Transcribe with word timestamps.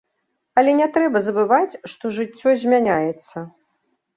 Але 0.61 0.71
не 0.79 0.87
трэба 0.95 1.21
забываць, 1.27 1.79
што 1.93 2.05
жыццё 2.17 2.57
змяняецца. 2.65 3.35